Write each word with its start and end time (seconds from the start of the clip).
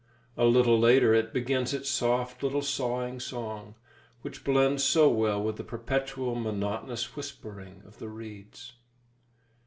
A 0.35 0.45
little 0.45 0.79
later 0.79 1.13
it 1.13 1.31
begins 1.31 1.75
its 1.75 1.87
soft 1.87 2.41
little 2.41 2.63
sawing 2.63 3.19
song, 3.19 3.75
which 4.23 4.43
blends 4.43 4.83
so 4.83 5.07
well 5.09 5.39
with 5.43 5.57
the 5.57 5.63
perpetual, 5.63 6.33
monotonous 6.33 7.15
whispering 7.15 7.83
of 7.85 7.99
the 7.99 8.09
reeds. 8.09 8.73